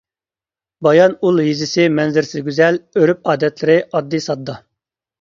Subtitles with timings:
[0.87, 4.61] بايان ئۇل يېزىسى مەنزىرىسى گۈزەل، ئۆرپ-ئادەتلىرى ئاددىي-ساددا.